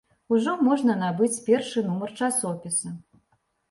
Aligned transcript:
Ужо 0.35 0.53
можна 0.67 0.95
набыць 1.03 1.31
першы 1.51 1.87
нумар 1.91 2.19
часопіса. 2.25 2.87